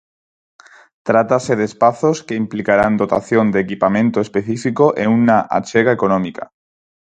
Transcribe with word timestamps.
Trátase 1.09 1.53
de 1.59 1.65
espazos 1.69 2.17
que 2.27 2.39
implicarán 2.43 2.93
dotación 3.01 3.45
de 3.53 3.59
equipamento 3.65 4.17
específico 4.25 4.85
e 5.01 5.05
unha 5.17 5.37
achega 5.59 5.95
económica. 5.97 6.43